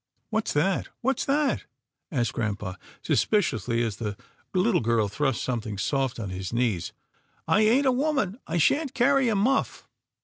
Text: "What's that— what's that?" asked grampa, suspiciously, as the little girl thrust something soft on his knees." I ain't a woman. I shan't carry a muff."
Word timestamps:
"What's 0.31 0.51
that— 0.53 0.87
what's 1.01 1.25
that?" 1.25 1.65
asked 2.11 2.33
grampa, 2.33 2.79
suspiciously, 3.03 3.83
as 3.83 3.97
the 3.97 4.17
little 4.51 4.81
girl 4.81 5.07
thrust 5.07 5.43
something 5.43 5.77
soft 5.77 6.19
on 6.19 6.31
his 6.31 6.51
knees." 6.51 6.91
I 7.47 7.61
ain't 7.61 7.85
a 7.85 7.91
woman. 7.91 8.39
I 8.47 8.57
shan't 8.57 8.95
carry 8.95 9.29
a 9.29 9.35
muff." 9.35 9.87